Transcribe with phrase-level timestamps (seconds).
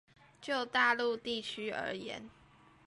[0.41, 2.27] 就大陸地區而言